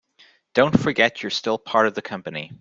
Don't 0.55 0.79
forget 0.79 1.13
that 1.13 1.21
you're 1.23 1.29
still 1.29 1.59
part 1.59 1.85
of 1.85 1.93
the 1.93 2.01
company. 2.01 2.49